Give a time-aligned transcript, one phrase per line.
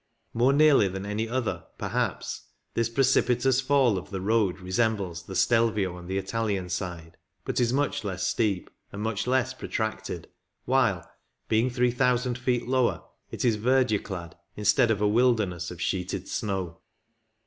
[0.33, 5.95] More nearly than any other, perhaps, this precipitous fall of the road resembles the Stelvio
[5.95, 10.27] on the Italian side, but is much less steep and much less protracted,
[10.65, 11.07] while,
[11.49, 16.79] being 3,000 feet lower, it is verdure clad instead of a wilderness of sheeted snow.